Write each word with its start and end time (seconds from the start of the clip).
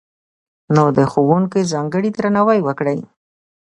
نو، 0.75 0.83
د 0.97 0.99
ښوونکي 1.11 1.61
ځانګړی 1.73 2.09
درناوی 2.17 2.59
وکړئ! 2.63 2.99